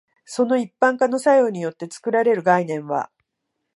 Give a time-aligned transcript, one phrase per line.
[0.25, 3.11] その一般化の作用によって作られる概念は、